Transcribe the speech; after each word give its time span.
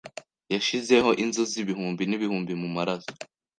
Yashizeho 0.53 1.09
inzuzi 1.23 1.55
ibihumbi 1.63 2.03
nibihumbi 2.05 2.51
mumaraso 2.61 3.13